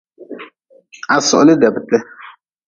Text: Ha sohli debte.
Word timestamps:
Ha 1.09 1.17
sohli 1.29 1.55
debte. 1.61 1.97